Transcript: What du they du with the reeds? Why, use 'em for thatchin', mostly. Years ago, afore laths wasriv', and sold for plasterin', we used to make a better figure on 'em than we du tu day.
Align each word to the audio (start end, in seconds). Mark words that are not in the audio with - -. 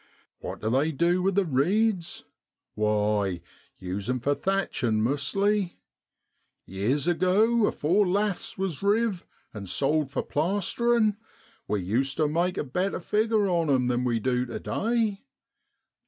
What 0.39 0.61
du 0.61 0.71
they 0.71 0.91
du 0.91 1.21
with 1.21 1.35
the 1.35 1.45
reeds? 1.45 2.23
Why, 2.73 3.39
use 3.77 4.09
'em 4.09 4.19
for 4.19 4.33
thatchin', 4.33 4.99
mostly. 5.03 5.77
Years 6.65 7.07
ago, 7.07 7.67
afore 7.67 8.07
laths 8.07 8.55
wasriv', 8.57 9.27
and 9.53 9.69
sold 9.69 10.09
for 10.09 10.23
plasterin', 10.23 11.17
we 11.67 11.81
used 11.83 12.17
to 12.17 12.27
make 12.27 12.57
a 12.57 12.63
better 12.63 12.99
figure 12.99 13.47
on 13.47 13.69
'em 13.69 13.89
than 13.89 14.03
we 14.03 14.19
du 14.19 14.47
tu 14.47 14.57
day. 14.57 15.23